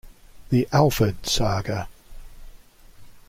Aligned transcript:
"The 0.49 0.67
Alford 0.73 1.27
Saga:" 1.27 1.87